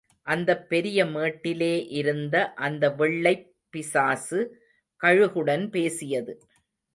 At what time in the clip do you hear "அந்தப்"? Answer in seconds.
0.27-0.69